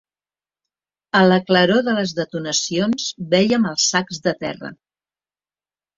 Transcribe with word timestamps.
A 1.19 1.21
la 1.31 1.37
claror 1.49 1.83
de 1.89 1.93
les 1.99 2.15
detonacions 2.21 3.07
vèiem 3.35 3.69
els 3.73 3.87
sacs 3.93 4.27
de 4.29 4.35
terra. 4.45 4.77